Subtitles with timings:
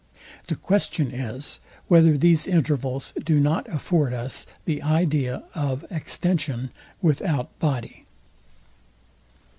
[0.47, 6.71] The question is, whether these intervals do not afford us the idea of extension
[7.03, 8.07] without body?